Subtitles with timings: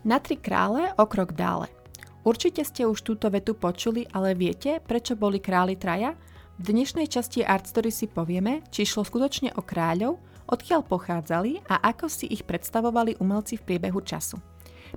[0.00, 1.68] Na tri krále o krok dále.
[2.24, 6.16] Určite ste už túto vetu počuli, ale viete, prečo boli králi traja?
[6.56, 10.16] V dnešnej časti Art Story si povieme, či šlo skutočne o kráľov,
[10.48, 14.40] odkiaľ pochádzali a ako si ich predstavovali umelci v priebehu času.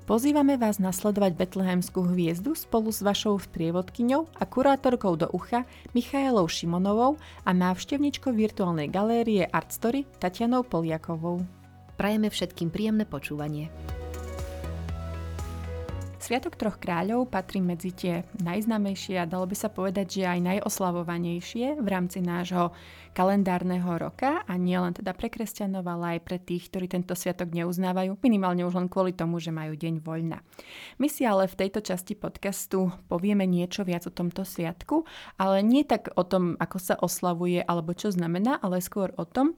[0.07, 7.19] Pozývame vás nasledovať Betlehemskú hviezdu spolu s vašou sprievodkyňou a kurátorkou do ucha Michailou Šimonovou
[7.43, 11.43] a návštevničkou virtuálnej galérie Art Story Tatianou Poliakovou.
[11.99, 13.69] Prajeme všetkým príjemné počúvanie.
[16.33, 21.77] Sviatok troch kráľov patrí medzi tie najznámejšie a dalo by sa povedať, že aj najoslavovanejšie
[21.77, 22.73] v rámci nášho
[23.13, 27.53] kalendárneho roka a nie len teda pre kresťanov, ale aj pre tých, ktorí tento sviatok
[27.53, 30.41] neuznávajú, minimálne už len kvôli tomu, že majú deň voľna.
[30.97, 35.05] My si ale v tejto časti podcastu povieme niečo viac o tomto sviatku,
[35.37, 39.53] ale nie tak o tom, ako sa oslavuje alebo čo znamená, ale skôr o tom,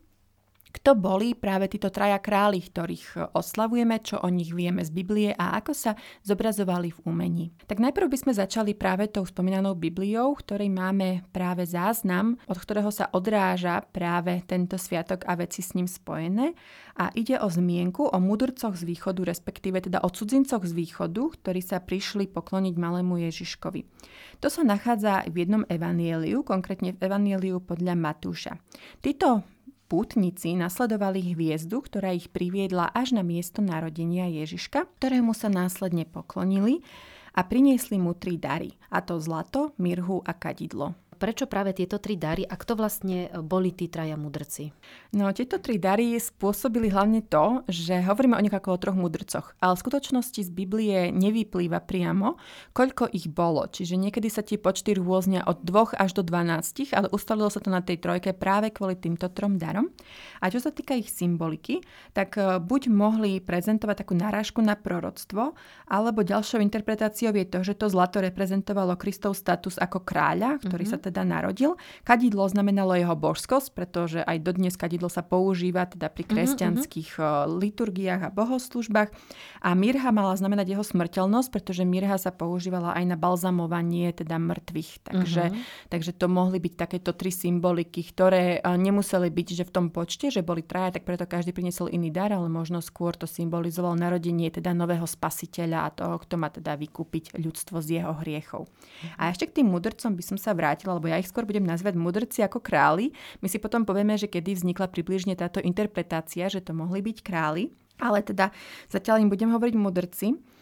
[0.76, 5.56] kto boli práve títo traja králi, ktorých oslavujeme, čo o nich vieme z Biblie a
[5.56, 5.96] ako sa
[6.28, 7.46] zobrazovali v umení.
[7.64, 12.92] Tak najprv by sme začali práve tou spomínanou Bibliou, ktorej máme práve záznam, od ktorého
[12.92, 16.52] sa odráža práve tento sviatok a veci s ním spojené.
[16.96, 21.60] A ide o zmienku o mudrcoch z východu, respektíve teda o cudzincoch z východu, ktorí
[21.64, 23.84] sa prišli pokloniť malému Ježiškovi.
[24.44, 28.60] To sa nachádza v jednom evanieliu, konkrétne v evanieliu podľa Matúša.
[29.04, 29.55] Títo
[29.86, 36.82] Pútnici nasledovali hviezdu, ktorá ich priviedla až na miesto narodenia Ježiška, ktorému sa následne poklonili
[37.38, 40.98] a priniesli mu tri dary, a to zlato, mirhu a kadidlo.
[41.16, 44.76] Prečo práve tieto tri dary a kto vlastne e, boli tí traja mudrci?
[45.16, 49.74] No, tieto tri dary spôsobili hlavne to, že hovoríme o ako o troch mudrcoch, ale
[49.76, 52.36] v skutočnosti z Biblie nevyplýva priamo,
[52.76, 53.64] koľko ich bolo.
[53.66, 57.72] Čiže niekedy sa tie počty rôznia od dvoch až do 12, ale ustalilo sa to
[57.72, 59.92] na tej trojke práve kvôli týmto trom darom.
[60.44, 61.80] A čo sa týka ich symboliky,
[62.12, 65.56] tak e, buď mohli prezentovať takú narážku na proroctvo,
[65.88, 71.02] alebo ďalšou interpretáciou je to, že to zlato reprezentovalo Kristov status ako kráľa, ktorý mm-hmm.
[71.02, 71.78] sa teda narodil.
[72.02, 77.50] Kadidlo znamenalo jeho božskosť, pretože aj dodnes kadidlo sa používa teda pri mhm, kresťanských uh-huh.
[77.50, 79.10] liturgiách a bohoslužbách.
[79.62, 84.92] A mirha mala znamenať jeho smrteľnosť, pretože mirha sa používala aj na balzamovanie teda mŕtvych.
[85.10, 85.90] Takže, uh-huh.
[85.90, 90.28] takže to mohli byť takéto tri symboliky, ktoré uh, nemuseli byť že v tom počte,
[90.34, 94.52] že boli traja, tak preto každý priniesol iný dar, ale možno skôr to symbolizoval narodenie
[94.52, 98.68] teda nového spasiteľa a toho, kto má teda vykúpiť ľudstvo z jeho hriechov.
[99.20, 102.00] A ešte k tým mudrcom by som sa vrátila, alebo ja ich skôr budem nazvať
[102.00, 103.12] mudrci ako králi.
[103.44, 107.76] My si potom povieme, že kedy vznikla približne táto interpretácia, že to mohli byť králi.
[108.00, 108.52] Ale teda
[108.88, 110.55] zatiaľ im budem hovoriť mudrci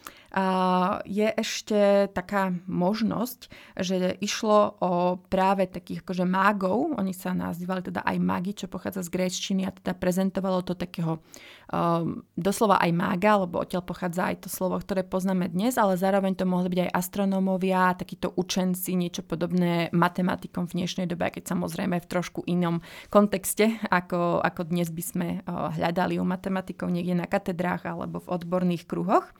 [1.06, 3.40] je ešte taká možnosť,
[3.78, 4.92] že išlo o
[5.30, 9.70] práve takých akože mágov, oni sa nazývali teda aj mági, čo pochádza z gréčtiny a
[9.70, 11.22] teda prezentovalo to takého
[11.70, 16.34] um, doslova aj mága, lebo odtiaľ pochádza aj to slovo, ktoré poznáme dnes, ale zároveň
[16.34, 22.02] to mohli byť aj astronómovia, takíto učenci, niečo podobné matematikom v dnešnej dobe, keď samozrejme
[22.02, 27.30] v trošku inom kontexte, ako, ako dnes by sme uh, hľadali u matematikov niekde na
[27.30, 29.30] katedrách alebo v odborných kruhoch.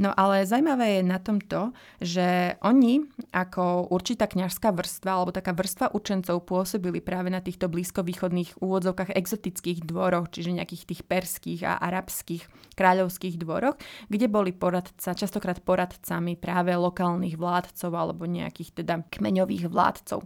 [0.00, 3.04] No ale zaujímavé je na tom to, že oni
[3.36, 9.84] ako určitá kňažská vrstva alebo taká vrstva učencov pôsobili práve na týchto blízkovýchodných úvodzovkách exotických
[9.84, 12.48] dvoroch, čiže nejakých tých perských a arabských
[12.80, 13.76] kráľovských dvoroch,
[14.08, 20.24] kde boli poradca, častokrát poradcami práve lokálnych vládcov alebo nejakých teda kmeňových vládcov.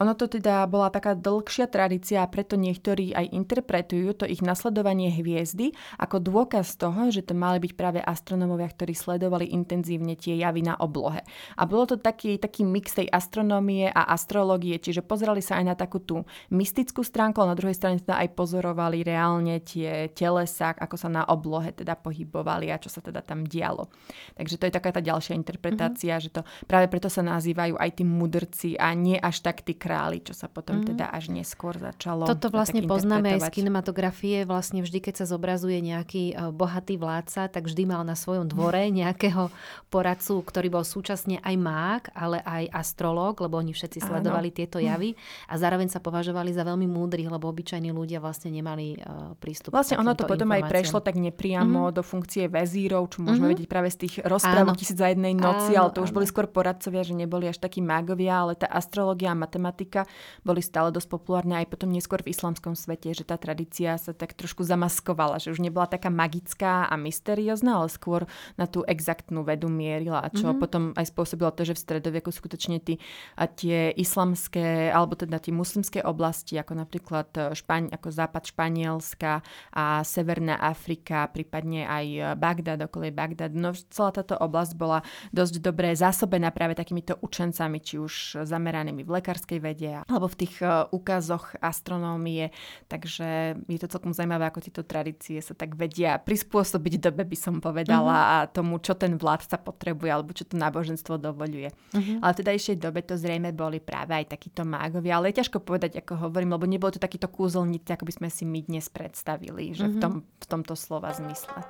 [0.00, 5.12] Ono to teda bola taká dlhšia tradícia a preto niektorí aj interpretujú to ich nasledovanie
[5.12, 10.64] hviezdy ako dôkaz toho, že to mali byť práve astronómovia, ktorí sledovali intenzívne tie javy
[10.64, 11.20] na oblohe.
[11.58, 15.74] A bolo to taký, taký mix tej astronómie a astrológie, čiže pozerali sa aj na
[15.76, 20.96] takú tú mystickú stránku, ale na druhej strane teda aj pozorovali reálne tie telesa, ako
[20.96, 23.90] sa na oblohe teda pohybovali a čo sa teda tam dialo.
[24.36, 26.24] Takže to je taká tá ďalšia interpretácia, mm-hmm.
[26.24, 30.24] že to práve preto sa nazývajú aj tí mudrci a nie až tak tí králi,
[30.24, 30.96] čo sa potom mm.
[30.96, 32.24] teda až neskôr začalo.
[32.24, 34.48] Toto vlastne poznáme aj z kinematografie.
[34.48, 38.88] Vlastne vždy, keď sa zobrazuje nejaký uh, bohatý vládca, tak vždy mal na svojom dvore
[39.04, 39.52] nejakého
[39.92, 44.56] poradcu, ktorý bol súčasne aj mák, ale aj astrológ, lebo oni všetci sledovali Áno.
[44.56, 45.12] tieto javy
[45.52, 50.00] a zároveň sa považovali za veľmi múdrych, lebo obyčajní ľudia vlastne nemali uh, prístup Vlastne
[50.00, 51.92] ono to potom aj prešlo tak nepriamo mm.
[51.92, 53.52] do funkcie vezírov, čo môžeme mm-hmm.
[53.52, 56.48] vedieť práve z tých rozpráv tisíc za jednej noci, Áno, ale to už boli skôr
[56.48, 60.04] poradcovia, že neboli až takí mágovia, ale tá astrológia a matematika tematika,
[60.44, 64.36] boli stále dosť populárne aj potom neskôr v islamskom svete, že tá tradícia sa tak
[64.36, 68.28] trošku zamaskovala, že už nebola taká magická a mysteriózna, ale skôr
[68.60, 70.60] na tú exaktnú vedu mierila, čo mm-hmm.
[70.60, 73.00] potom aj spôsobilo to, že v stredoveku skutočne tí,
[73.40, 79.40] a tie islamské, alebo teda tie muslimské oblasti, ako napríklad e, Špaň, ako západ Španielska
[79.72, 85.00] a Severná Afrika, prípadne aj e, Bagdad, okolie Bagdad, no celá táto oblasť bola
[85.32, 90.58] dosť dobre zásobená práve takýmito učencami, či už zameranými v lekárskej vede, alebo v tých
[90.90, 92.50] úkazoch astronómie.
[92.90, 97.62] Takže je to celkom zaujímavé, ako tieto tradície sa tak vedia prispôsobiť dobe, by som
[97.62, 98.34] povedala, uh-huh.
[98.42, 101.70] a tomu, čo ten vládca potrebuje, alebo čo to náboženstvo dovoluje.
[101.94, 102.18] Uh-huh.
[102.18, 106.02] Ale v tedajšej dobe to zrejme boli práve aj takíto mágovia, ale je ťažko povedať,
[106.02, 109.86] ako hovorím, lebo nebolo to takýto kúzelníci, ako by sme si my dnes predstavili, že
[109.86, 109.94] uh-huh.
[109.94, 111.62] v, tom, v tomto slova zmysle.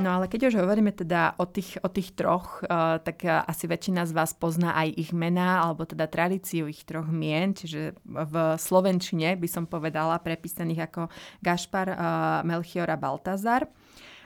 [0.00, 3.68] No ale keď už hovoríme teda o tých, o tých troch, uh, tak uh, asi
[3.68, 8.34] väčšina z vás pozná aj ich mená, alebo teda tradíciu ich troch mien, čiže v
[8.56, 11.02] Slovenčine by som povedala prepísaných ako
[11.44, 11.96] Gašpar, uh,
[12.40, 13.68] Melchior a Baltazar.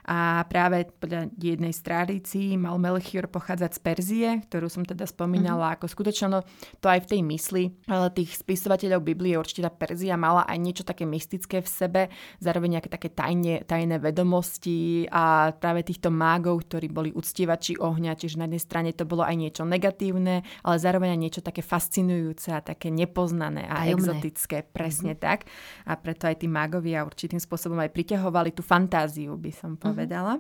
[0.06, 5.75] A práve podľa jednej z tradícií mal Melchior pochádzať z Perzie, ktorú som teda spomínala
[5.75, 5.76] mm-hmm.
[5.82, 6.38] ako skutočno no,
[6.79, 10.85] to aj v tej mysli ale tých spisovateľov Biblie určite tá Perzia mala aj niečo
[10.85, 12.00] také mystické v sebe,
[12.43, 18.38] zároveň nejaké také tajne, tajné vedomosti a práve týchto mágov, ktorí boli uctievači ohňa, čiže
[18.38, 22.61] na jednej strane to bolo aj niečo negatívne, ale zároveň aj niečo také fascinujúce a
[22.61, 23.94] také nepoznané a Tajomné.
[23.94, 25.26] exotické, presne mm-hmm.
[25.26, 25.49] tak.
[25.87, 29.95] A preto aj tí mágovia určitým spôsobom aj priťahovali tú fantáziu, by som povedala.
[29.96, 30.38] Mm-hmm povedala.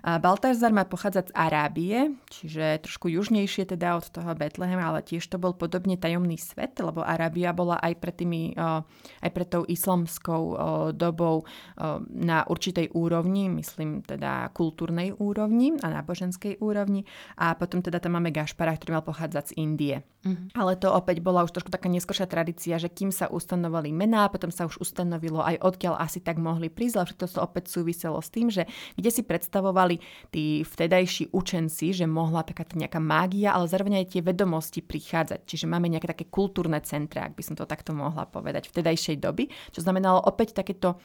[0.00, 1.96] Baltazar má pochádzať z Arábie,
[2.32, 7.04] čiže trošku južnejšie teda od toho Betlehema, ale tiež to bol podobne tajomný svet, lebo
[7.04, 8.56] Arábia bola aj pred, tými,
[9.20, 10.56] aj pred tou islamskou
[10.96, 11.44] dobou
[12.08, 17.04] na určitej úrovni, myslím teda kultúrnej úrovni a náboženskej úrovni.
[17.36, 19.96] A potom teda tam máme Gašpara, ktorý mal pochádzať z Indie.
[20.20, 20.52] Uh-huh.
[20.52, 24.52] Ale to opäť bola už trošku taká neskôršia tradícia, že kým sa ustanovali mená, potom
[24.52, 28.28] sa už ustanovilo aj odkiaľ asi tak mohli prísť, ale to sa opäť súviselo s
[28.28, 29.96] tým, že kde si predstavovali
[30.32, 35.46] tí vtedajší učenci, že mohla taká nejaká mágia, ale zároveň aj tie vedomosti prichádzať.
[35.46, 39.50] Čiže máme nejaké také kultúrne centra, ak by som to takto mohla povedať, vtedajšej doby,
[39.74, 40.98] čo znamenalo opäť takéto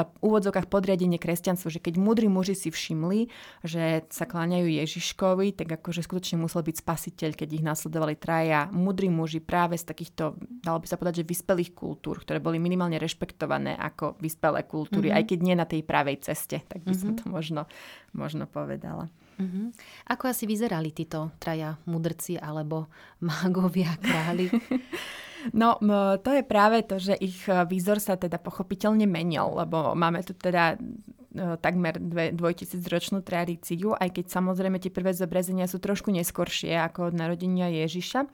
[0.00, 3.28] úvodzokách podriadenie kresťanstvu, že keď múdri muži si všimli,
[3.64, 9.12] že sa kláňajú Ježiškovi, tak akože skutočne musel byť spasiteľ, keď ich nasledovali traja múdri
[9.12, 13.76] muži práve z takýchto, dalo by sa povedať, že vyspelých kultúr, ktoré boli minimálne rešpektované
[13.76, 15.20] ako vyspelé kultúry, mm-hmm.
[15.20, 17.00] aj keď nie na tej pravej ceste, tak by mm-hmm.
[17.00, 17.18] som mhm.
[17.20, 17.62] to možno,
[18.16, 19.12] možno povedala.
[19.40, 19.66] Mm-hmm.
[20.12, 22.88] Ako asi vyzerali títo traja mudrci alebo
[23.28, 24.48] mágovia králi?
[25.50, 25.82] No,
[26.22, 30.38] to je práve to, že ich e, výzor sa teda pochopiteľne menil, lebo máme tu
[30.38, 30.78] teda
[31.34, 37.14] takmer dve, dvojtisícročnú tradíciu, aj keď samozrejme tie prvé zobrazenia sú trošku neskoršie ako od
[37.16, 38.28] narodenia Ježiša.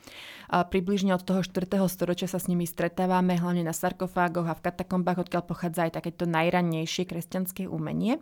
[0.68, 1.70] Približne od toho 4.
[1.86, 6.26] storočia sa s nimi stretávame, hlavne na sarkofágoch a v katakombách, odkiaľ pochádza aj takéto
[6.26, 8.18] najrannejšie kresťanské umenie.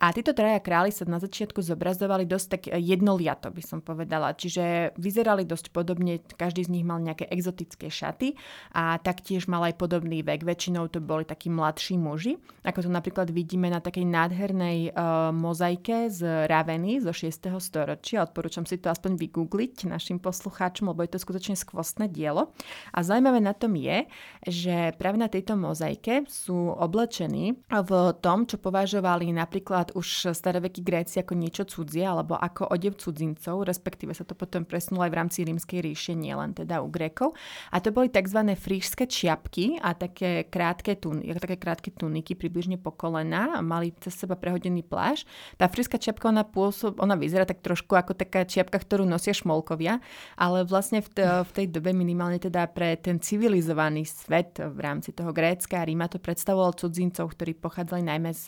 [0.00, 4.32] A títo traja králi sa na začiatku zobrazovali dosť tak jednoliato, by som povedala.
[4.32, 8.32] Čiže vyzerali dosť podobne, každý z nich mal nejaké exotické šaty
[8.72, 10.46] a taktiež mal aj podobný vek.
[10.46, 16.08] Väčšinou to boli takí mladší muži, ako to napríklad vidíme na takej nádhernej uh, mozaike
[16.08, 17.50] z Raveny zo 6.
[17.58, 18.22] storočia.
[18.22, 22.54] Odporúčam si to aspoň vygoogliť našim poslucháčom, lebo je to skutočne skvostné dielo.
[22.94, 24.06] A zaujímavé na tom je,
[24.46, 27.90] že práve na tejto mozaike sú oblečení v
[28.22, 34.14] tom, čo považovali napríklad už starovekí Gréci ako niečo cudzie, alebo ako odev cudzincov, respektíve
[34.14, 37.34] sa to potom presunulo aj v rámci rímskej ríše, nielen teda u Grékov.
[37.74, 38.54] A to boli tzv.
[38.54, 43.58] frížské čiapky a také krátke, tun- také krátke tuniky, približne po kolena.
[43.64, 45.24] Mali cez seba prehodený pláž.
[45.56, 50.00] Tá fríska čiapka, ona, pôsob, ona vyzerá tak trošku ako taká čiapka, ktorú nosia šmolkovia,
[50.36, 55.12] ale vlastne v, t- v tej dobe minimálne teda pre ten civilizovaný svet v rámci
[55.16, 58.44] toho Grécka a Ríma to predstavoval cudzincov, ktorí pochádzali najmä z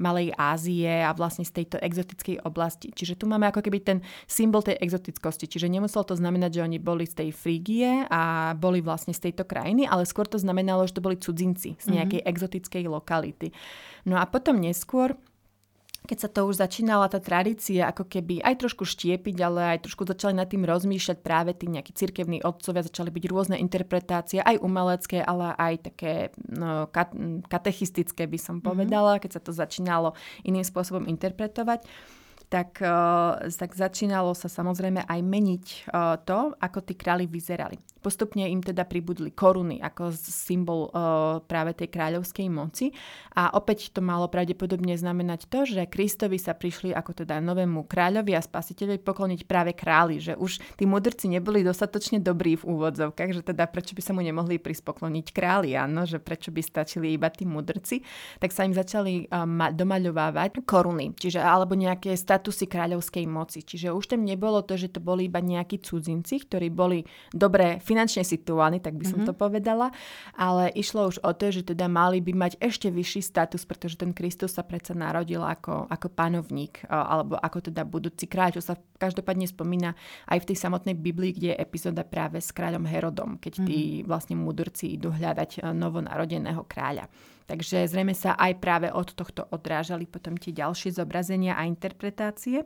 [0.00, 2.88] Malej Ázie a vlastne z tejto exotickej oblasti.
[2.88, 5.44] Čiže tu máme ako keby ten symbol tej exotickosti.
[5.44, 9.44] Čiže nemuselo to znamenať, že oni boli z tej Frígie a boli vlastne z tejto
[9.44, 12.32] krajiny, ale skôr to znamenalo, že to boli cudzinci z nejakej mm-hmm.
[12.32, 13.52] exotickej lokality.
[14.08, 15.16] No a potom neskôr
[16.08, 20.08] keď sa to už začínala tá tradícia ako keby aj trošku štiepiť, ale aj trošku
[20.08, 25.20] začali nad tým rozmýšľať práve tí nejakí cirkevní otcovia, začali byť rôzne interpretácie, aj umelecké,
[25.20, 26.14] ale aj také
[26.48, 26.88] no,
[27.46, 28.64] katechistické by som mhm.
[28.64, 29.22] povedala, mm-hmm.
[29.22, 31.84] keď sa to začínalo iným spôsobom interpretovať
[32.50, 37.78] tak, uh, tak začínalo sa samozrejme aj meniť uh, to, ako tí králi vyzerali.
[38.00, 42.90] Postupne im teda pribudli koruny ako symbol uh, práve tej kráľovskej moci
[43.38, 48.34] a opäť to malo pravdepodobne znamenať to, že Kristovi sa prišli ako teda novému kráľovi
[48.34, 53.42] a spasiteľovi pokloniť práve králi, že už tí mudrci neboli dostatočne dobrí v úvodzovkách, že
[53.46, 57.46] teda prečo by sa mu nemohli prispokloniť králi, áno, že prečo by stačili iba tí
[57.46, 58.02] mudrci,
[58.42, 63.60] tak sa im začali ma- domaľovávať koruny, čiže alebo nejaké statusy kráľovskej moci.
[63.60, 68.24] Čiže už tam nebolo to, že to boli iba nejakí cudzinci, ktorí boli dobre finančne
[68.24, 69.28] situovaní, tak by som mm-hmm.
[69.28, 69.92] to povedala,
[70.40, 74.16] ale išlo už o to, že teda mali by mať ešte vyšší status, pretože ten
[74.16, 79.44] Kristus sa predsa narodil ako, ako panovník, alebo ako teda budúci kráľ, čo sa každopádne
[79.44, 79.92] spomína
[80.32, 84.08] aj v tej samotnej Biblii, kde je epizóda práve s kráľom Herodom, keď tí mm-hmm.
[84.08, 87.04] vlastne mudrci idú hľadať novonarodeného kráľa.
[87.50, 92.62] Takže zrejme sa aj práve od tohto odrážali potom tie ďalšie zobrazenia a interpretácie.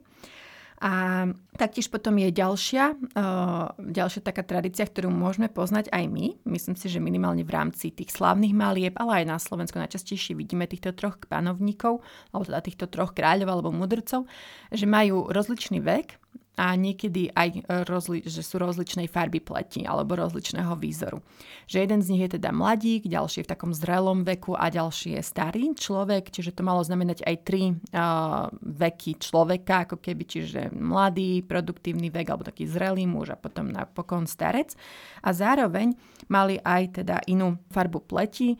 [0.84, 1.24] A
[1.56, 6.26] taktiež potom je ďalšia, uh, ďalšia taká tradícia, ktorú môžeme poznať aj my.
[6.44, 10.68] Myslím si, že minimálne v rámci tých slávnych malieb, ale aj na Slovensku najčastejšie vidíme
[10.68, 14.28] týchto troch panovníkov, alebo teda týchto troch kráľov alebo mudrcov,
[14.68, 16.20] že majú rozličný vek
[16.54, 21.18] a niekedy aj rozli- že sú rozličnej farby pleti alebo rozličného výzoru.
[21.66, 25.18] Že jeden z nich je teda mladík, ďalší je v takom zrelom veku a ďalší
[25.18, 30.61] je starý človek, čiže to malo znamenať aj tri uh, veky človeka, ako keby, čiže
[30.70, 34.78] mladý, produktívny vek alebo taký zrelý muž a potom napokon starec.
[35.26, 35.96] A zároveň
[36.30, 38.54] mali aj teda inú farbu pleti,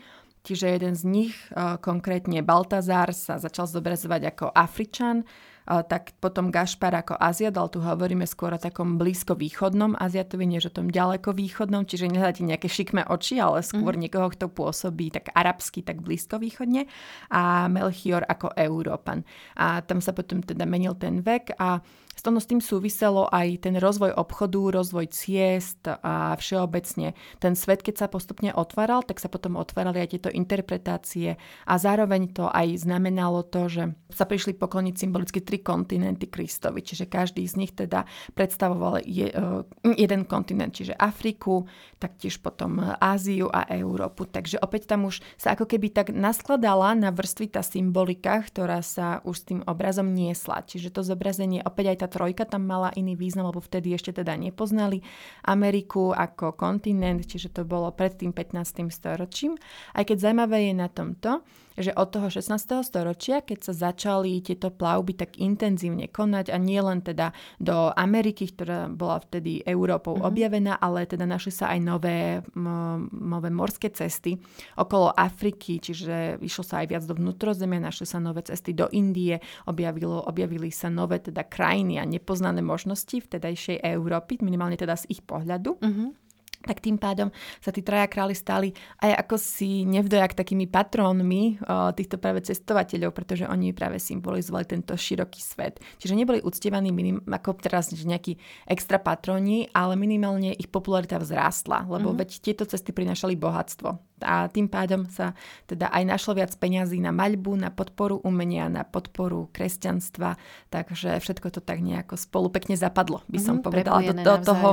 [0.45, 1.35] čiže jeden z nich,
[1.81, 5.25] konkrétne Baltazár, sa začal zobrazovať ako Afričan,
[5.65, 10.75] tak potom Gašpar ako Aziat, ale tu hovoríme skôr o takom blízko-východnom Aziatovi, než o
[10.77, 14.01] tom ďaleko-východnom, čiže nehľadáte nejaké šikmé oči, ale skôr mm.
[14.05, 16.85] niekoho, kto pôsobí tak arabsky, tak blízko-východne
[17.33, 19.25] a Melchior ako Európan.
[19.57, 21.81] A tam sa potom teda menil ten vek a
[22.15, 28.07] s tým súviselo aj ten rozvoj obchodu, rozvoj ciest a všeobecne ten svet, keď sa
[28.07, 33.67] postupne otváral, tak sa potom otvárali aj tieto interpretácie a zároveň to aj znamenalo to,
[33.67, 33.83] že
[34.15, 38.07] sa prišli pokloniť symbolicky tri kontinenty Kristovi, čiže každý z nich teda
[38.39, 39.67] predstavoval je, uh,
[39.99, 41.67] jeden kontinent, čiže Afriku,
[41.99, 44.29] taktiež potom Áziu a Európu.
[44.29, 49.19] Takže opäť tam už sa ako keby tak naskladala na vrstvy tá symbolika, ktorá sa
[49.27, 50.63] už s tým obrazom niesla.
[50.63, 54.37] Čiže to zobrazenie opäť aj tá trojka tam mala iný význam, lebo vtedy ešte teda
[54.37, 55.01] nepoznali
[55.49, 58.93] Ameriku ako kontinent, čiže to bolo pred tým 15.
[58.93, 59.57] storočím.
[59.97, 61.41] Aj keď zaujímavé je na tomto,
[61.75, 62.55] že od toho 16.
[62.87, 68.51] storočia, keď sa začali tieto plavby tak intenzívne konať a nie len teda do Ameriky,
[68.51, 70.31] ktorá bola vtedy Európou mm-hmm.
[70.31, 74.39] objavená, ale teda našli sa aj nové, m- nové morské cesty
[74.79, 79.43] okolo Afriky, čiže išlo sa aj viac do vnútrozemia, našli sa nové cesty do Indie,
[79.67, 85.23] objavilo, objavili sa nové teda krajiny a nepoznané možnosti vtedajšej Európy, minimálne teda z ich
[85.23, 85.79] pohľadu.
[85.83, 86.24] Mm-hmm
[86.65, 87.29] tak tým pádom
[87.61, 88.73] sa tí traja králi stali
[89.05, 94.97] aj ako si nevdojak takými patrónmi o, týchto práve cestovateľov, pretože oni práve symbolizovali tento
[94.97, 95.79] široký svet.
[96.01, 102.11] Čiže neboli uctievaní minim, ako teraz nejakí extra patróni, ale minimálne ich popularita vzrástla, lebo
[102.11, 102.21] mm-hmm.
[102.21, 105.37] veď tieto cesty prinašali bohatstvo a tým pádom sa
[105.69, 110.41] teda aj našlo viac peňazí na maľbu, na podporu umenia, na podporu kresťanstva,
[110.73, 114.69] takže všetko to tak nejako spolu pekne zapadlo, by som mm, povedala, do, do, toho,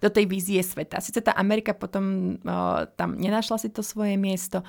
[0.00, 1.02] do tej vízie sveta.
[1.04, 4.62] Sice tá Amerika potom o, tam nenašla si to svoje miesto,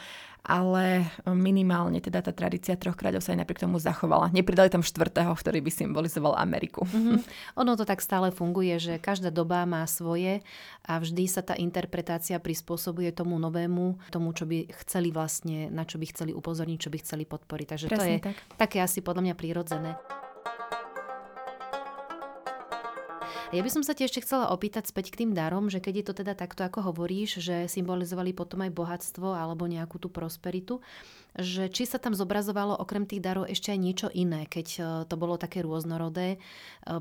[0.46, 4.30] ale minimálne teda tá tradícia troch kráľov sa aj napriek tomu zachovala.
[4.30, 6.86] Nepridali tam štvrtého, ktorý by symbolizoval Ameriku.
[6.86, 7.18] Mm-hmm.
[7.66, 10.46] Ono to tak stále funguje, že každá doba má svoje
[10.86, 15.98] a vždy sa tá interpretácia prispôsobuje tomu novému, tomu, čo by chceli vlastne, na čo
[15.98, 17.68] by chceli upozorniť, čo by chceli podporiť.
[17.74, 18.38] Takže Presne to je tak.
[18.62, 19.98] také asi podľa mňa prírodzené.
[23.54, 26.06] Ja by som sa ti ešte chcela opýtať späť k tým darom, že keď je
[26.10, 30.82] to teda takto, ako hovoríš, že symbolizovali potom aj bohatstvo alebo nejakú tú prosperitu,
[31.38, 35.16] že či sa tam zobrazovalo okrem tých darov ešte aj niečo iné, keď e, to
[35.20, 36.36] bolo také rôznorodé.
[36.36, 36.38] E,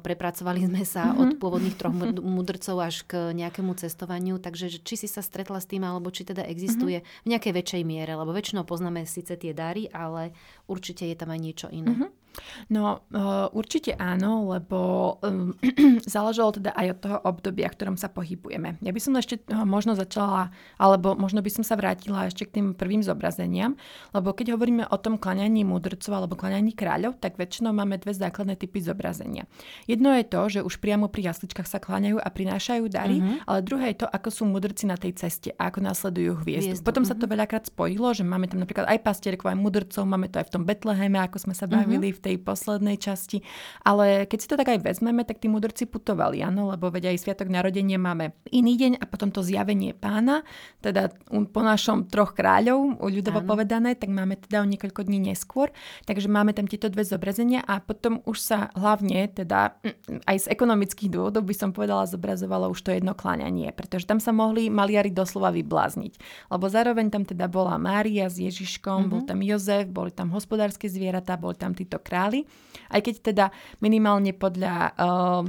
[0.02, 1.22] prepracovali sme sa mm-hmm.
[1.22, 5.86] od pôvodných troch mudrcov až k nejakému cestovaniu, takže či si sa stretla s tým,
[5.86, 7.24] alebo či teda existuje mm-hmm.
[7.24, 10.34] v nejakej väčšej miere, lebo väčšinou poznáme síce tie dary, ale
[10.68, 11.94] určite je tam aj niečo iné.
[11.94, 12.23] Mm-hmm.
[12.68, 14.78] No uh, určite áno, lebo
[15.20, 15.54] um,
[16.04, 18.78] záležalo teda aj od toho obdobia, v ktorom sa pohybujeme.
[18.80, 22.60] Ja by som ešte uh, možno začala, alebo možno by som sa vrátila ešte k
[22.60, 23.76] tým prvým zobrazeniam,
[24.12, 28.58] lebo keď hovoríme o tom klaňaní mudrcov alebo klaňaní kráľov, tak väčšinou máme dve základné
[28.58, 29.48] typy zobrazenia.
[29.88, 33.44] Jedno je to, že už priamo pri jasličkách sa kláňajú a prinášajú dary, uh-huh.
[33.48, 36.76] ale druhé je to, ako sú mudrci na tej ceste a ako následujú hviezdu.
[36.76, 36.84] hviezdu.
[36.84, 37.16] Potom uh-huh.
[37.16, 37.32] sa to mhm.
[37.36, 40.62] veľakrát spojilo, že máme tam napríklad aj pastierkov, aj mudrcov, máme to aj v tom
[40.64, 42.18] Betleheme, ako sme sa bavili uh-huh.
[42.18, 43.44] v tej poslednej časti.
[43.84, 47.20] Ale keď si to tak aj vezmeme, tak tí mudrci putovali, áno, lebo veď aj
[47.20, 50.40] Sviatok narodenia máme iný deň a potom to zjavenie pána,
[50.80, 53.48] teda po našom troch kráľov, ľudovo áno.
[53.48, 55.68] povedané, tak máme teda o niekoľko dní neskôr.
[56.08, 60.46] Takže máme tam tieto dve zobrazenia a potom už sa hlavne, teda mm, aj z
[60.54, 65.12] ekonomických dôvodov by som povedala, zobrazovalo už to jedno kláňanie, pretože tam sa mohli maliari
[65.12, 66.48] doslova vyblázniť.
[66.48, 69.12] Lebo zároveň tam teda bola Mária s Ježiškom, mm-hmm.
[69.12, 72.47] bol tam Jozef, boli tam hospodárske zvieratá, boli tam títo králi.
[72.87, 73.47] Aj keď teda
[73.83, 75.42] minimálne podľa, uh,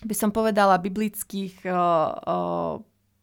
[0.00, 1.76] by som povedala, biblických uh,
[2.16, 2.74] uh,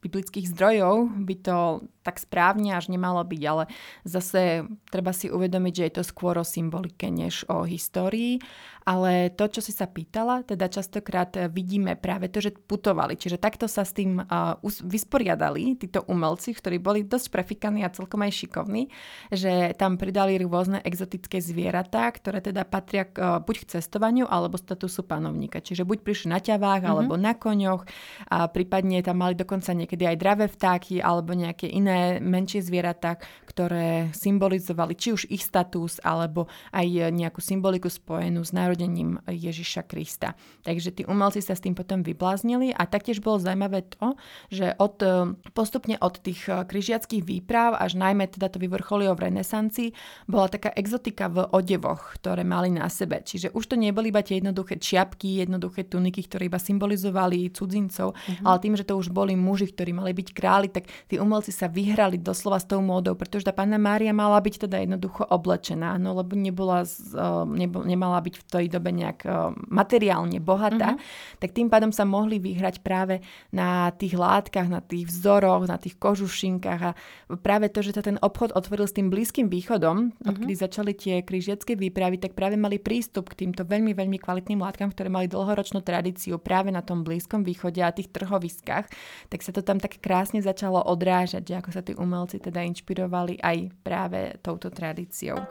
[0.03, 1.57] biblických zdrojov by to
[2.03, 3.63] tak správne až nemalo byť, ale
[4.03, 8.43] zase treba si uvedomiť, že je to skôr o symbolike než o histórii.
[8.83, 13.15] Ale to, čo si sa pýtala, teda častokrát vidíme práve to, že putovali.
[13.15, 18.19] Čiže takto sa s tým uh, vysporiadali títo umelci, ktorí boli dosť prefikaní a celkom
[18.27, 18.91] aj šikovní,
[19.31, 25.07] že tam pridali rôzne exotické zvieratá, ktoré teda patria uh, buď k cestovaniu alebo statusu
[25.07, 25.63] panovníka.
[25.63, 26.91] Čiže buď prišli na ťavách mm-hmm.
[26.91, 27.87] alebo na koňoch
[28.35, 34.09] a prípadne tam mali dokonca niekedy aj dravé vtáky alebo nejaké iné menšie zvieratá, ktoré
[34.15, 40.33] symbolizovali či už ich status alebo aj nejakú symboliku spojenú s narodením Ježiša Krista.
[40.65, 44.17] Takže tí umelci sa s tým potom vybláznili a taktiež bolo zaujímavé to,
[44.49, 49.29] že od, e, postupne od tých e, križiackých výprav až najmä teda to vyvrcholilo v
[49.29, 49.89] renesancii,
[50.25, 53.21] bola taká exotika v odevoch, ktoré mali na sebe.
[53.21, 58.45] Čiže už to neboli iba tie jednoduché čiapky, jednoduché tuniky, ktoré iba symbolizovali cudzincov, mm-hmm.
[58.45, 61.69] ale tým, že to už boli muži, ktorí mali byť králi, tak tí umelci sa
[61.83, 66.15] vyhrali doslova s tou módou, pretože tá panna Mária mala byť teda jednoducho oblečená, no
[66.15, 71.39] lebo nebola, uh, nebo, nemala byť v tej dobe nejak uh, materiálne bohatá, mm-hmm.
[71.43, 73.19] tak tým pádom sa mohli vyhrať práve
[73.51, 76.95] na tých látkach, na tých vzoroch, na tých kožušinkách a
[77.43, 80.29] práve to, že sa ten obchod otvoril s tým Blízkym východom, mm-hmm.
[80.31, 84.87] odkedy začali tie križiacké výpravy, tak práve mali prístup k týmto veľmi, veľmi kvalitným látkam,
[84.87, 88.85] ktoré mali dlhoročnú tradíciu práve na tom Blízkom východe a tých trhoviskách,
[89.27, 93.41] tak sa to tam tak krásne začalo odrážať, že ako sa tí umelci teda inšpirovali
[93.41, 95.41] aj práve touto tradíciou.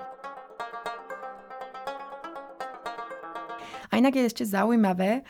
[3.93, 5.21] A inak je ešte zaujímavé,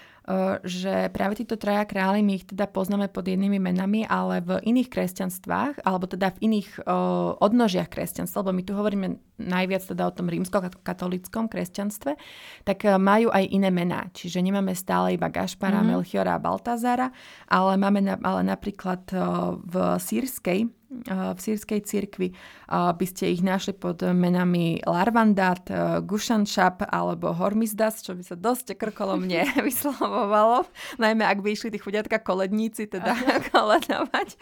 [0.62, 4.86] že práve títo traja králi, my ich teda poznáme pod jednými menami, ale v iných
[4.86, 9.08] kresťanstvách, alebo teda v iných uh, odnožiach kresťanstva, lebo my tu hovoríme
[9.42, 12.14] najviac teda o tom rímsko-katolickom kresťanstve,
[12.62, 14.14] tak uh, majú aj iné mená.
[14.14, 15.90] Čiže nemáme stále iba Gašpara, mm-hmm.
[15.90, 17.10] Melchiora a Baltazara,
[17.50, 20.70] ale máme na, ale napríklad uh, v sírskej
[21.08, 22.28] v sírskej cirkvi
[22.68, 25.72] by ste ich našli pod menami Larvandat,
[26.04, 30.68] Gušanšap alebo Hormizdas, čo by sa dosť krkolo mne vyslovilo oslavovalo,
[31.02, 33.16] najmä ak by išli tí chudiatka koledníci teda
[33.52, 34.36] koledovať.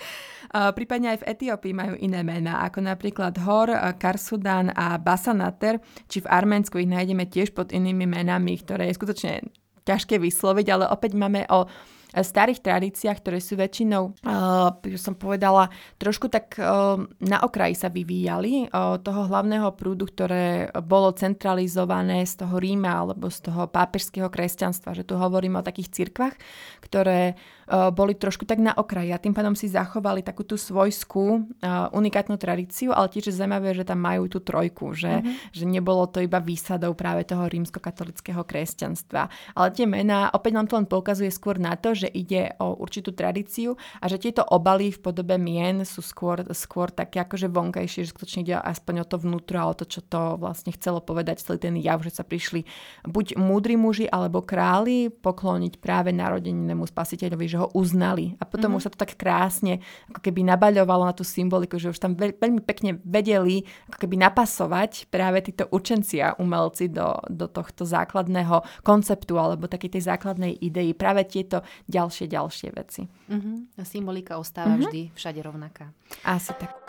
[0.50, 3.70] Prípadne aj v Etiópii majú iné mená, ako napríklad Hor,
[4.02, 5.78] Karsudan a Basanater,
[6.11, 9.46] či v Arménsku ich nájdeme tiež pod inými menami, ktoré je skutočne
[9.87, 11.70] ťažké vysloviť, ale opäť máme o
[12.14, 18.66] starých tradíciách, ktoré sú väčšinou, uh, som povedala, trošku tak uh, na okraji sa vyvíjali.
[18.70, 24.96] Uh, toho hlavného prúdu, ktoré bolo centralizované z toho Ríma alebo z toho pápežského kresťanstva,
[24.96, 26.35] že tu hovorím o takých cirkvách,
[26.83, 27.38] ktoré
[27.70, 31.26] boli trošku tak na okraji a tým pádom si zachovali takú tú svojskú
[31.62, 35.54] uh, unikátnu tradíciu, ale tiež je zaujímavé, že tam majú tú trojku, že, mm-hmm.
[35.54, 39.30] že nebolo to iba výsadou práve toho rímsko-katolického kresťanstva.
[39.54, 43.14] Ale tie mená, opäť nám to len poukazuje skôr na to, že ide o určitú
[43.14, 48.11] tradíciu a že tieto obaly v podobe mien sú skôr, skôr také akože vonkajšie, že
[48.11, 51.62] skutočne ide aspoň o to vnútro a o to, čo to vlastne chcelo povedať celý
[51.62, 52.66] ten jav, že sa prišli
[53.06, 58.35] buď múdri muži alebo králi pokloniť práve narodenému spasiteľovi, že ho uznali.
[58.40, 58.77] A potom mm-hmm.
[58.81, 62.40] už sa to tak krásne ako keby nabaľovalo na tú symboliku, že už tam veľ,
[62.40, 68.64] veľmi pekne vedeli ako keby napasovať práve títo učenci a umelci do, do tohto základného
[68.81, 70.96] konceptu alebo takej tej základnej idei.
[70.96, 73.05] Práve tieto ďalšie, ďalšie veci.
[73.29, 73.68] Uh-huh.
[73.77, 74.88] A symbolika ostáva uh-huh.
[74.88, 75.92] vždy všade rovnaká.
[76.25, 76.80] Asi tak.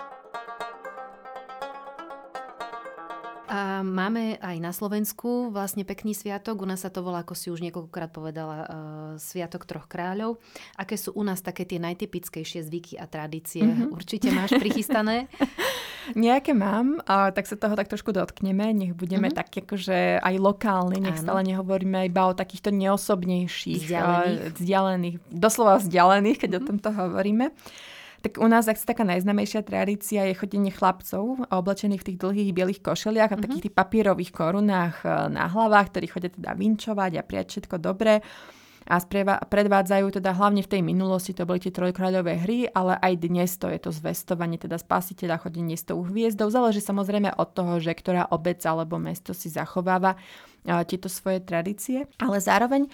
[3.52, 6.64] A máme aj na Slovensku vlastne pekný sviatok.
[6.64, 8.68] U nás sa to volá, ako si už niekoľkokrát povedala, uh,
[9.20, 10.40] Sviatok troch kráľov.
[10.80, 13.68] Aké sú u nás také tie najtypickejšie zvyky a tradície?
[13.68, 13.92] Mm-hmm.
[13.92, 15.28] Určite máš prichystané?
[16.16, 18.72] Nejaké mám, a tak sa toho tak trošku dotkneme.
[18.72, 19.44] Nech budeme mm-hmm.
[19.44, 21.24] tak akože aj lokálni, nech Áno.
[21.28, 26.64] stále nehovoríme iba o takýchto neosobnejších, vzdialených, uh, vzdialených doslova vzdialených, keď mm-hmm.
[26.64, 27.46] o tomto hovoríme.
[28.22, 32.82] Tak u nás asi taká najznamejšia tradícia je chodenie chlapcov oblečených v tých dlhých bielých
[32.86, 33.46] košeliach a mm-hmm.
[33.50, 38.22] takých tých papierových korunách e, na hlavách, ktorí chodia teda vinčovať a prijať všetko dobré.
[38.86, 38.98] a
[39.42, 43.70] predvádzajú teda hlavne v tej minulosti, to boli tie trojkráľové hry, ale aj dnes to
[43.70, 46.50] je to zvestovanie teda spasiteľa, chodenie s tou hviezdou.
[46.54, 50.14] Záleží samozrejme od toho, že ktorá obec alebo mesto si zachováva
[50.62, 52.06] tieto svoje tradície.
[52.22, 52.86] Ale zároveň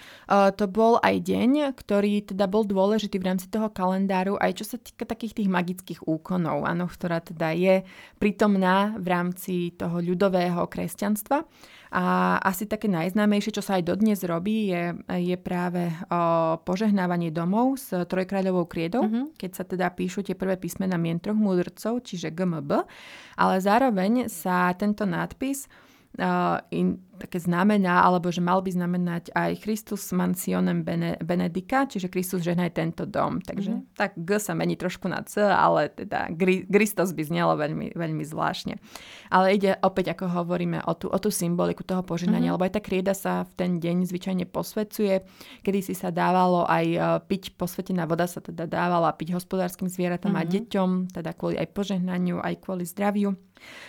[0.56, 4.76] to bol aj deň, ktorý teda bol dôležitý v rámci toho kalendáru, aj čo sa
[4.80, 7.84] týka takých tých magických úkonov, áno, ktorá teda je
[8.16, 11.44] prítomná v rámci toho ľudového kresťanstva.
[11.88, 17.80] A asi také najznámejšie, čo sa aj dodnes robí, je, je práve o, požehnávanie domov
[17.80, 19.40] s trojkráľovou kriedou, mm-hmm.
[19.40, 22.84] keď sa teda píšu tie prvé písmena mien troch múdrcov, čiže GMB,
[23.40, 25.64] ale zároveň sa tento nadpis
[26.20, 32.06] uh, in, také znamená, alebo že mal by znamenať aj Christus mansionem bene, benedica, čiže
[32.06, 33.42] Kristus žehnaj tento dom.
[33.42, 33.98] Takže mm-hmm.
[33.98, 36.30] tak G sa mení trošku na C, ale teda
[36.70, 38.78] Kristus by znelo veľmi, veľmi zvláštne.
[39.34, 42.62] Ale ide opäť, ako hovoríme, o tú, o tú symboliku toho požehnania, mm-hmm.
[42.62, 45.26] lebo aj tá krieda sa v ten deň zvyčajne posvecuje.
[45.66, 50.38] Kedy si sa dávalo aj e, piť, posvetená voda sa teda dávala piť hospodárskym zvieratám
[50.38, 50.48] mm-hmm.
[50.48, 53.34] a deťom, teda kvôli aj požehnaniu, aj kvôli zdraviu.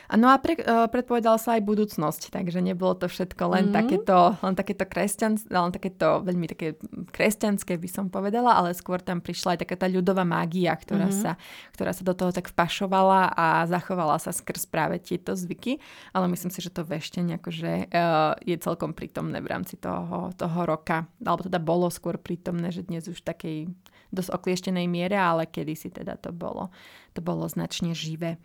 [0.10, 3.76] No a pre, uh, predpovedal sa aj budúcnosť, takže nebolo to všetko len mm-hmm.
[3.76, 6.80] takéto, len takéto kresťan, len takéto veľmi také
[7.10, 11.24] kresťanské by som povedala, ale skôr tam prišla aj taká tá ľudová mágia, ktorá, mm-hmm.
[11.24, 11.36] sa,
[11.74, 15.82] ktorá sa do toho tak vpašovala a zachovala sa skrz práve tieto zvyky,
[16.14, 20.60] ale myslím si, že to veštenie akože uh, je celkom prítomné v rámci toho, toho
[20.64, 23.72] roka, alebo teda bolo skôr prítomné, že dnes už takej
[24.10, 26.74] dosť oklieštenej miere, ale kedysi teda to bolo,
[27.14, 28.42] to bolo značne živé.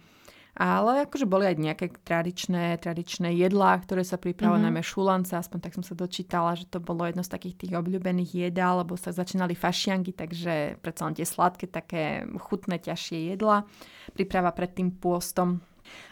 [0.55, 4.79] Ale akože boli aj nejaké tradičné, tradičné jedlá, ktoré sa pripravovali, mm-hmm.
[4.79, 8.31] najmä šulance, aspoň tak som sa dočítala, že to bolo jedno z takých tých obľúbených
[8.49, 13.67] jedál, lebo sa začínali fašianky, takže predsa len tie sladké, také chutné, ťažšie jedlá.
[14.15, 15.59] Príprava pred tým pôstom.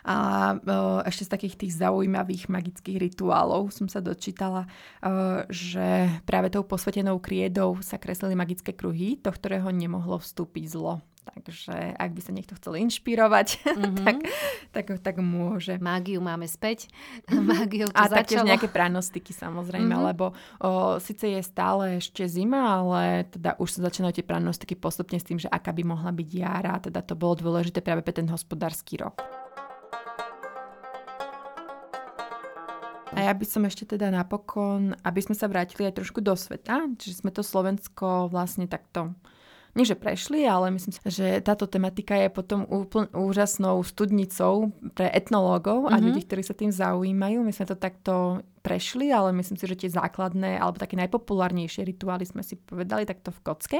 [0.05, 0.16] A
[0.52, 6.66] o, ešte z takých tých zaujímavých magických rituálov som sa dočítala, o, že práve tou
[6.66, 11.00] posvetenou kriedou sa kreslili magické kruhy, do ktorého nemohlo vstúpiť zlo.
[11.23, 13.97] Takže ak by sa niekto chcel inšpirovať, mm-hmm.
[14.07, 14.17] tak,
[14.75, 15.79] tak, tak môže.
[15.79, 16.91] Mágiu máme späť.
[17.31, 18.19] Mágiu to A začalo.
[18.19, 20.09] taktiež nejaké pranostiky samozrejme, mm-hmm.
[20.11, 25.17] lebo o, síce je stále ešte zima, ale teda už sa začínajú tie pranostiky postupne
[25.17, 26.83] s tým, že aká by mohla byť jara.
[26.83, 29.23] Teda to bolo dôležité práve pre ten hospodársky rok.
[33.13, 36.89] A ja by som ešte teda napokon, aby sme sa vrátili aj trošku do sveta,
[36.97, 39.13] čiže sme to Slovensko vlastne takto
[39.73, 45.09] nie že prešli, ale myslím si, že táto tematika je potom úplne úžasnou studnicou pre
[45.09, 46.05] etnológov a mm-hmm.
[46.05, 47.41] ľudí, ktorí sa tým zaujímajú.
[47.41, 52.22] My sme to takto prešli, ale myslím si, že tie základné alebo také najpopulárnejšie rituály
[52.22, 53.79] sme si povedali takto v kocke.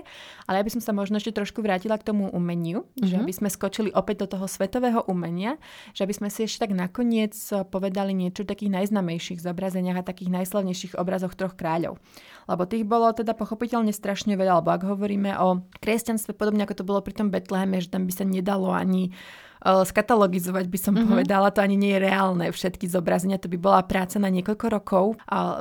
[0.51, 3.07] Ale ja by som sa možno ešte trošku vrátila k tomu umeniu, mm-hmm.
[3.07, 3.23] že mhm.
[3.23, 5.57] aby sme skočili opäť do toho svetového umenia,
[5.95, 7.33] že aby sme si ešte tak nakoniec
[7.71, 12.03] povedali niečo o takých najznamejších zobrazeniach a takých najslavnejších obrazoch troch kráľov.
[12.51, 16.89] Lebo tých bolo teda pochopiteľne strašne veľa, alebo ak hovoríme o kresťanstve, podobne ako to
[16.89, 19.15] bolo pri tom Betleheme, že tam by sa nedalo ani
[19.63, 21.11] Eh, skatalogizovať, by som mm-hmm.
[21.15, 21.55] povedala.
[21.55, 23.39] To ani nie je reálne všetky zobrazenia.
[23.39, 25.05] To by bola práca na niekoľko rokov,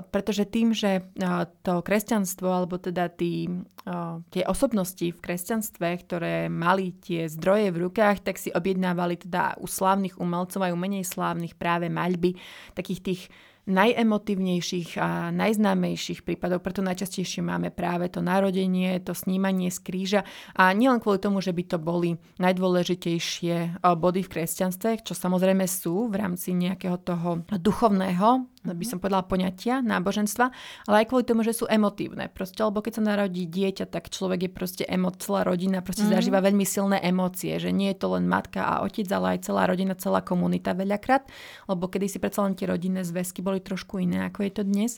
[0.10, 3.46] pretože tým, že eh, to kresťanstvo, alebo teda tí,
[3.86, 9.62] eh, tie osobnosti v kresťanstve, ktoré mali tie zdroje v rukách, tak si objednávali teda
[9.62, 12.42] u slávnych umelcov aj u menej slávnych práve maľby
[12.74, 13.22] takých tých
[13.70, 20.22] najemotívnejších a najznámejších prípadov, preto najčastejšie máme práve to narodenie, to snímanie z kríža.
[20.58, 25.64] A nielen kvôli tomu, že by to boli najdôležitejšie eh, body v kresťanstve, čo samozrejme
[25.70, 30.46] sú v rámci nejakého toho duchovného by som povedala, poňatia náboženstva,
[30.86, 32.30] ale aj kvôli tomu, že sú emotívne.
[32.30, 36.14] Proste, lebo keď sa narodí dieťa, tak človek je proste emo, celá rodina proste mm.
[36.14, 39.66] zažíva veľmi silné emócie, že nie je to len matka a otec, ale aj celá
[39.66, 41.26] rodina, celá komunita veľakrát,
[41.66, 44.92] lebo kedy si predsa len tie rodinné zväzky boli trošku iné, ako je to dnes.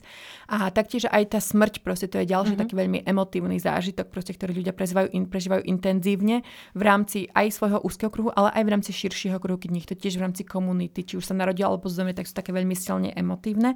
[0.52, 2.62] A taktiež aj tá smrť, proste to je ďalší mm-hmm.
[2.68, 6.44] taký veľmi emotívny zážitok, proste, ktorý ľudia prežívajú, in, prežívajú intenzívne
[6.76, 10.20] v rámci aj svojho úzkeho kruhu, ale aj v rámci širšieho kruhu, keď niekto tiež
[10.20, 13.53] v rámci komunity, či už sa narodil alebo zomrie, tak sú také veľmi silne emotívne.
[13.54, 13.74] dziwne.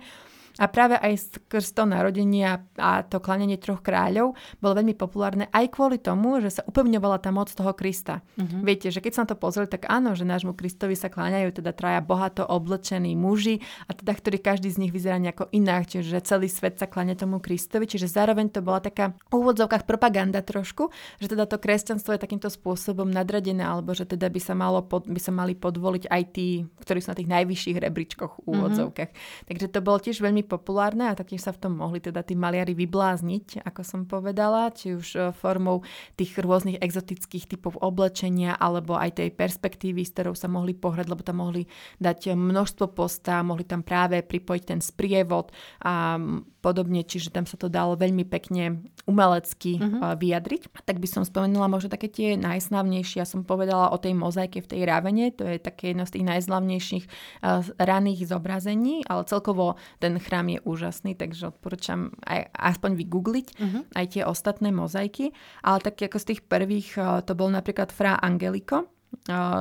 [0.59, 5.71] A práve aj skrz to narodenie a to klanenie troch kráľov bolo veľmi populárne aj
[5.71, 8.27] kvôli tomu, že sa upevňovala tá moc toho Krista.
[8.35, 8.66] Uh-huh.
[8.66, 11.71] Viete, že keď sa na to pozreli, tak áno, že nášmu Kristovi sa kláňajú teda
[11.71, 16.51] traja bohato oblečení muži a teda, ktorí každý z nich vyzerá nejako inak, čiže celý
[16.51, 20.90] svet sa kláňa tomu Kristovi, čiže zároveň to bola taká v úvodzovkách propaganda trošku,
[21.23, 25.07] že teda to kresťanstvo je takýmto spôsobom nadradené, alebo že teda by sa, malo pod,
[25.07, 29.11] by sa mali podvoliť aj tí, ktorí sú na tých najvyšších rebríčkoch v úvodzovkách.
[29.14, 29.47] Uh-huh.
[29.47, 32.72] Takže to bolo tiež veľmi populárne a taktiež sa v tom mohli teda tí maliari
[32.72, 35.84] vyblázniť, ako som povedala, či už e, formou
[36.16, 41.20] tých rôznych exotických typov oblečenia alebo aj tej perspektívy, s ktorou sa mohli pohrať, lebo
[41.20, 41.68] tam mohli
[42.00, 45.52] dať množstvo postá, mohli tam práve pripojiť ten sprievod
[45.84, 46.16] a
[46.58, 50.18] podobne, čiže tam sa to dalo veľmi pekne umelecky uh-huh.
[50.18, 50.68] vyjadriť.
[50.84, 54.70] Tak by som spomenula možno také tie najslavnejšie, ja som povedala o tej mozaike v
[54.70, 60.18] tej Rávene, to je také jedno z tých najslavnejších uh, raných zobrazení, ale celkovo ten
[60.18, 63.83] chrám je úžasný, takže odporúčam aj, aspoň vygoogliť uh-huh.
[63.98, 65.35] aj tie ostatné mozaiky.
[65.66, 68.87] Ale tak ako z tých prvých uh, to bol napríklad Fra Angelico,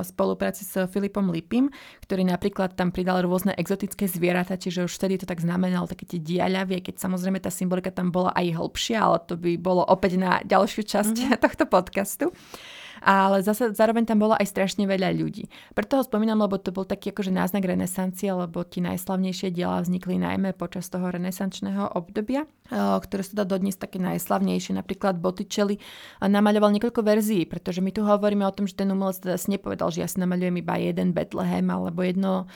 [0.04, 1.72] spolupráci s Filipom Lipim,
[2.04, 6.20] ktorý napríklad tam pridal rôzne exotické zvieratá, čiže už vtedy to tak znamenalo také tie
[6.20, 10.40] diaľavie, keď samozrejme tá symbolika tam bola aj hĺbšia, ale to by bolo opäť na
[10.44, 11.40] ďalšiu časť mm-hmm.
[11.44, 12.32] tohto podcastu
[13.02, 15.50] ale zase zároveň tam bolo aj strašne veľa ľudí.
[15.74, 20.18] Preto ho spomínam, lebo to bol taký akože náznak renesancie, lebo tie najslavnejšie diela vznikli
[20.22, 24.76] najmä počas toho renesančného obdobia, ktoré sú teda dodnes také najslavnejšie.
[24.76, 25.80] Napríklad Botticelli
[26.20, 29.88] namaľoval niekoľko verzií, pretože my tu hovoríme o tom, že ten umelec teda si nepovedal,
[29.94, 32.52] že ja si namaľujem iba jeden Bethlehem alebo jedno,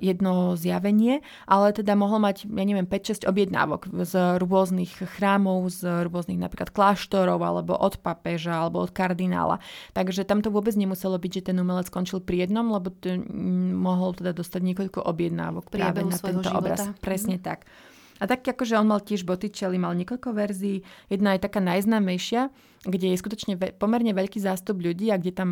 [0.00, 6.36] jedno zjavenie, ale teda mohol mať, ja neviem, 5-6 objednávok z rôznych chrámov, z rôznych
[6.36, 9.58] napríklad kláštorov alebo od papeža alebo od kardinála.
[9.92, 13.16] Takže tam to vôbec nemuselo byť, že ten umelec skončil pri jednom, lebo to
[13.76, 16.58] mohol teda dostať niekoľko objednávok práve na tento života.
[16.58, 16.80] obraz.
[17.00, 17.44] Presne mm.
[17.44, 17.68] tak.
[18.16, 20.80] A tak akože on mal tiež Botticelli, mal niekoľko verzií.
[21.12, 22.48] Jedna je taká najznámejšia,
[22.86, 25.48] kde je skutočne ve- pomerne veľký zástup ľudí a kde tam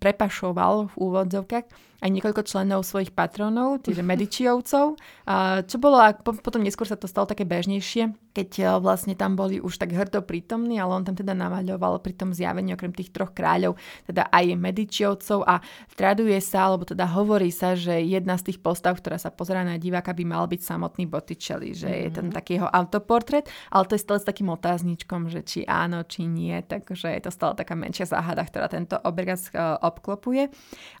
[0.00, 1.66] prepašoval v úvodzovkách
[1.98, 4.94] aj niekoľko členov svojich patronov, čiže Medičiovcov,
[5.26, 9.34] a čo bolo, a potom neskôr sa to stalo také bežnejšie, keď e, vlastne tam
[9.34, 13.10] boli už tak hrdo prítomní, ale on tam teda namaľoval pri tom zjavení okrem tých
[13.10, 13.74] troch kráľov,
[14.06, 15.58] teda aj Medičiovcov a
[15.98, 19.74] traduje sa, alebo teda hovorí sa, že jedna z tých postav, ktorá sa pozerá na
[19.74, 22.04] diváka, by mal byť samotný Botticelli, že mm-hmm.
[22.06, 22.34] je ten mhm.
[22.34, 26.54] taký jeho autoportrét, ale to je stále s takým otázničkom, že či áno, či nie,
[26.82, 30.50] takže je to stále taká menšia záhada, ktorá tento obraz e, obklopuje.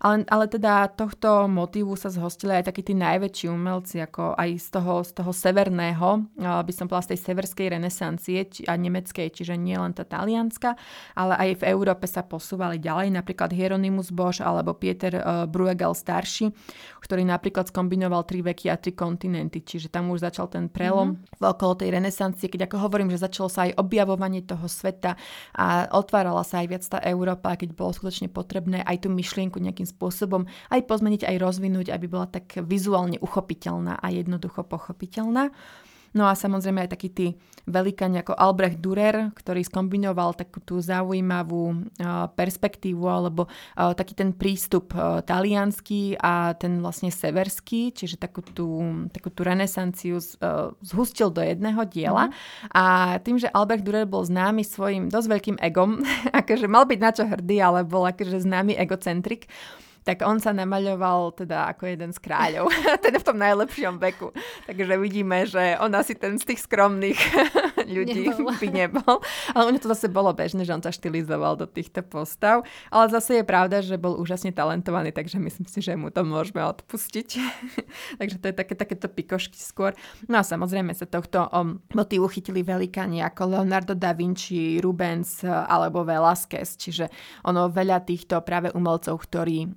[0.02, 4.68] Ale, ale teda tohto motívu sa zhostili aj takí tí najväčší umelci, ako aj z
[4.74, 9.76] toho, z toho severného, by som povedala z tej severskej renesancie a nemeckej, čiže nie
[9.76, 10.74] len tá talianska,
[11.14, 16.50] ale aj v Európe sa posúvali ďalej, napríklad Hieronymus Bosch alebo Pieter uh, Bruegel starší,
[17.02, 21.42] ktorý napríklad skombinoval tri veky a tri kontinenty, čiže tam už začal ten prelom mm-hmm.
[21.42, 25.18] okolo tej renesancie, keď ako hovorím, že začalo sa aj objavovanie toho sveta
[25.58, 29.90] a otvárala sa aj viac tá Európa, keď bolo skutočne potrebné aj tú myšlienku nejakým
[29.90, 35.50] spôsobom aj pozmeniť, aj rozvinúť, aby bola tak vizuálne uchopiteľná a jednoducho pochopiteľná.
[36.16, 37.26] No a samozrejme aj takí tí
[37.68, 44.32] velikáni ako Albrecht Dürer, ktorý skombinoval takú tú zaujímavú uh, perspektívu alebo uh, taký ten
[44.32, 48.68] prístup uh, talianský a ten vlastne severský, čiže takú tú,
[49.12, 50.20] takú tú renesanciu
[50.80, 52.28] zhustil do jedného diela.
[52.28, 52.34] Mm.
[52.72, 52.84] A
[53.20, 56.00] tým, že Albrecht Dürer bol známy svojim dosť veľkým egom,
[56.40, 59.50] akože mal byť na čo hrdý, ale bol akože známy egocentrik,
[60.08, 62.72] tak on sa namaľoval teda ako jeden z kráľov,
[63.04, 64.32] teda v tom najlepšom veku.
[64.64, 67.20] Takže vidíme, že on asi ten z tých skromných
[67.92, 68.56] ľudí nebol.
[68.56, 69.14] by nebol.
[69.52, 72.64] Ale u to zase bolo bežné, že on sa štilizoval do týchto postav.
[72.88, 76.64] Ale zase je pravda, že bol úžasne talentovaný, takže myslím si, že mu to môžeme
[76.64, 77.28] odpustiť.
[78.24, 79.92] takže to je také, takéto pikošky skôr.
[80.24, 86.00] No a samozrejme sa tohto um, motívu chytili velikáni ako Leonardo da Vinci, Rubens alebo
[86.00, 87.12] Velázquez, čiže
[87.44, 89.68] ono veľa týchto práve umelcov, ktorí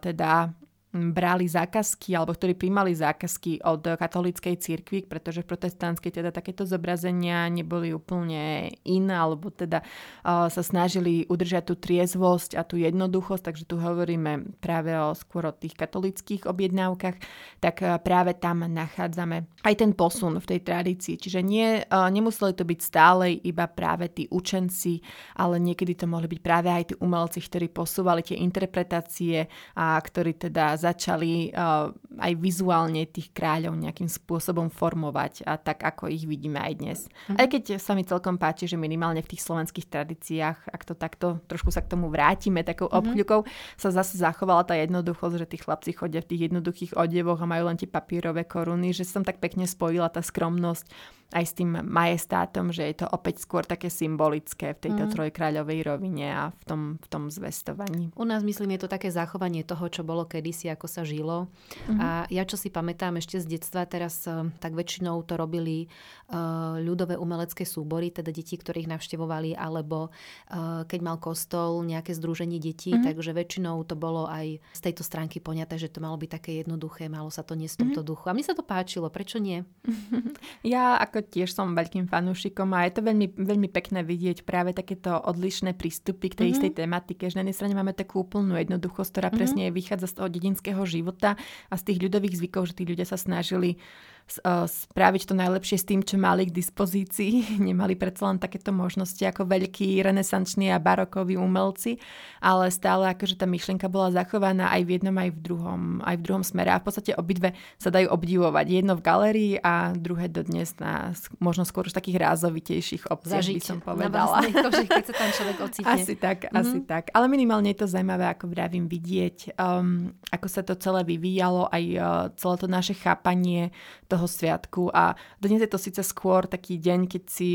[0.00, 0.50] teda
[0.88, 7.44] brali zákazky alebo ktorí príjmali zákazky od katolíckej cirkvi, pretože v protestantskej teda takéto zobrazenia
[7.52, 13.68] neboli úplne iné, alebo teda uh, sa snažili udržať tú triezvosť a tú jednoduchosť, takže
[13.68, 17.16] tu hovoríme práve o skôr o tých katolických objednávkach,
[17.60, 21.20] tak uh, práve tam nachádzame aj ten posun v tej tradícii.
[21.20, 25.04] Čiže nie, uh, nemuseli to byť stále iba práve tí učenci,
[25.36, 29.44] ale niekedy to mohli byť práve aj tí umelci, ktorí posúvali tie interpretácie
[29.76, 31.90] a ktorí teda začali uh,
[32.22, 36.98] aj vizuálne tých kráľov nejakým spôsobom formovať a tak, ako ich vidíme aj dnes.
[37.26, 37.36] Mm.
[37.42, 41.42] Aj keď sa mi celkom páči, že minimálne v tých slovenských tradíciách, ak to takto
[41.50, 43.02] trošku sa k tomu vrátime takou mm-hmm.
[43.02, 43.40] obkľukou,
[43.74, 47.66] sa zase zachovala tá jednoduchosť, že tí chlapci chodia v tých jednoduchých odevoch a majú
[47.66, 50.86] len tie papírové koruny, že som tak pekne spojila tá skromnosť
[51.28, 55.12] aj s tým majestátom, že je to opäť skôr také symbolické v tejto mm.
[55.12, 58.08] trojkráľovej rovine a v tom, v tom zvestovaní.
[58.16, 61.48] U nás, myslím, je to také zachovanie toho, čo bolo kedysi, ako sa žilo.
[61.88, 61.98] Mm.
[62.00, 65.88] A ja, čo si pamätám ešte z detstva, teraz eh, tak väčšinou to robili
[66.30, 72.60] uh, ľudové umelecké súbory, teda deti, ktorých navštevovali, alebo uh, keď mal kostol nejaké združenie
[72.60, 73.04] detí, mm.
[73.04, 77.08] takže väčšinou to bolo aj z tejto stránky poňaté, že to malo byť také jednoduché,
[77.08, 78.08] malo sa to niesť v tomto mm.
[78.08, 78.24] duchu.
[78.28, 79.64] A mne sa to páčilo, prečo nie?
[80.66, 85.14] Ja ako tiež som veľkým fanúšikom a je to veľmi, veľmi pekné vidieť práve takéto
[85.14, 86.54] odlišné prístupy k tej mm-hmm.
[86.58, 89.38] istej tematike, že na jednej strane máme takú úplnú jednoduchosť, ktorá mm-hmm.
[89.38, 90.28] presne vychádza z toho
[90.58, 91.38] dedinského života
[91.70, 93.78] a z tých ľudových zvykov, že tí ľudia sa snažili
[94.28, 97.48] spraviť to najlepšie s tým, čo mali k dispozícii.
[97.68, 101.96] Nemali predsa len takéto možnosti ako veľkí renesanční a barokoví umelci,
[102.44, 106.22] ale stále akože tá myšlienka bola zachovaná aj v jednom, aj v druhom, aj v
[106.24, 106.70] druhom smere.
[106.74, 108.66] A v podstate obidve sa dajú obdivovať.
[108.68, 113.78] Jedno v galérii a druhé dodnes na možno skôr už takých rázovitejších obciach, by som
[113.80, 114.44] povedala.
[114.44, 115.94] Na koži, keď sa tam človek ocitne.
[115.98, 116.58] Asi tak, mm-hmm.
[116.58, 117.04] asi tak.
[117.12, 121.84] Ale minimálne je to zaujímavé, ako vravím, vidieť, um, ako sa to celé vyvíjalo, aj
[121.96, 122.04] uh,
[122.38, 123.70] celé to naše chápanie
[124.08, 124.90] toho toho sviatku.
[124.90, 127.50] A dnes je to síce skôr taký deň, keď si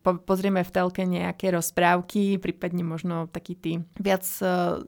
[0.00, 4.80] po- pozrieme v telke nejaké rozprávky, prípadne možno taký tí viac uh,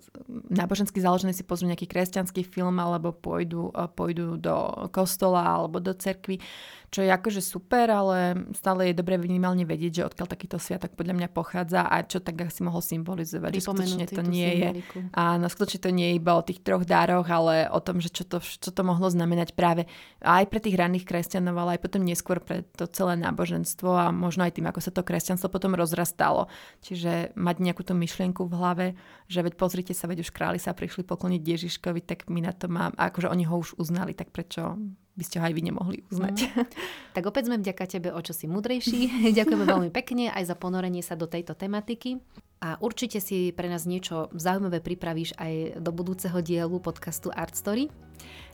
[0.48, 5.92] nábožensky založené si pozrú nejaký kresťanský film alebo pôjdu, uh, pôjdu do kostola alebo do
[5.92, 6.40] cerkvy
[6.88, 11.14] čo je akože super, ale stále je dobre minimálne vedieť, že odkiaľ takýto sviatok podľa
[11.20, 13.60] mňa pochádza a čo tak si mohol symbolizovať.
[13.60, 14.68] Že skutočne to nie je.
[15.12, 18.24] Áno, skutočne to nie je iba o tých troch dároch, ale o tom, že čo
[18.24, 19.84] to, čo to mohlo znamenať práve
[20.24, 24.48] aj pre tých ranných kresťanov, ale aj potom neskôr pre to celé náboženstvo a možno
[24.48, 26.48] aj tým, ako sa to kresťanstvo potom rozrastalo.
[26.80, 28.86] Čiže mať nejakú tú myšlienku v hlave,
[29.28, 32.72] že veď pozrite sa, veď už králi sa prišli pokloniť Ježiškovi, tak my na to
[32.72, 34.80] mám, akože oni ho už uznali, tak prečo
[35.18, 36.36] by ste ho aj vy nemohli uznať.
[36.46, 36.70] Mm.
[37.10, 39.10] Tak opäť sme vďaka tebe o čosi mudrejší.
[39.38, 42.22] Ďakujeme veľmi pekne aj za ponorenie sa do tejto tematiky.
[42.62, 47.90] A určite si pre nás niečo zaujímavé pripravíš aj do budúceho dielu podcastu Art Story.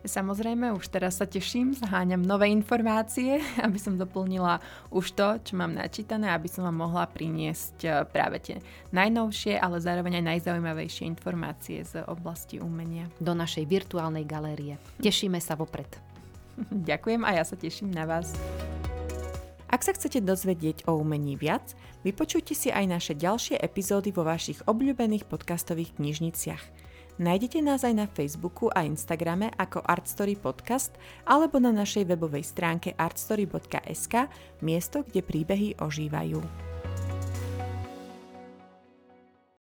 [0.05, 4.61] Samozrejme, už teraz sa teším, zháňam nové informácie, aby som doplnila
[4.93, 8.57] už to, čo mám načítané, aby som vám mohla priniesť eh, práve tie
[8.93, 13.09] najnovšie, ale zároveň aj najzaujímavejšie informácie z oblasti umenia.
[13.17, 14.77] Do našej virtuálnej galérie.
[15.01, 16.14] Tešíme sa vopred.
[16.91, 18.33] Ďakujem a ja sa teším na vás.
[19.75, 21.75] Ak sa chcete dozvedieť o umení viac,
[22.07, 26.63] vypočujte si aj naše ďalšie epizódy vo vašich obľúbených podcastových knižniciach.
[27.15, 30.95] Nájdete nás aj na Facebooku a Instagrame ako Artstory Podcast
[31.27, 34.31] alebo na našej webovej stránke artstory.sk,
[34.63, 36.74] miesto, kde príbehy ožívajú.